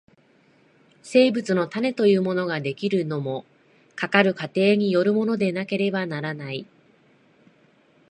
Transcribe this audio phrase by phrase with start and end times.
[1.03, 3.45] 生物の種というものが出来るのも、
[3.95, 6.65] かかる過程によるものでなければならない。